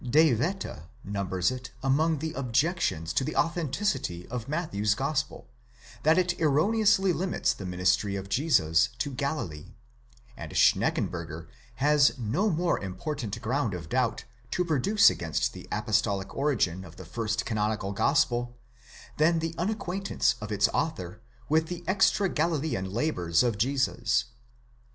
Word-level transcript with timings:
De 0.03 0.33
Wette 0.35 0.87
numbers 1.03 1.51
it 1.51 1.69
among 1.83 2.17
the 2.17 2.33
objections 2.33 3.13
to 3.13 3.23
the 3.23 3.35
authenticity 3.35 4.27
of 4.29 4.47
Matthew's 4.49 4.95
gospel, 4.95 5.47
that 6.01 6.17
it 6.17 6.41
erroneously 6.41 7.13
limits 7.13 7.53
the 7.53 7.67
ministry 7.67 8.15
of 8.15 8.27
Jesus 8.27 8.89
to 8.97 9.11
Galilee," 9.11 9.75
and 10.35 10.51
Schneckenburger 10.53 11.49
has 11.75 12.17
no 12.17 12.49
more 12.49 12.83
important 12.83 13.39
ground 13.43 13.75
of 13.75 13.89
doubt 13.89 14.23
to 14.49 14.65
produce 14.65 15.11
against 15.11 15.53
the 15.53 15.67
apostolic 15.71 16.35
origin 16.35 16.83
of 16.83 16.95
the 16.95 17.05
first 17.05 17.45
canonical 17.45 17.91
gospel, 17.91 18.57
than 19.17 19.37
the 19.37 19.53
unacquaintance 19.59 20.33
of 20.41 20.51
its 20.51 20.67
author 20.69 21.21
with 21.47 21.67
the 21.67 21.83
extra 21.87 22.27
Galilean 22.27 22.91
labours 22.91 23.43
of 23.43 23.55
Jesus. 23.55 24.25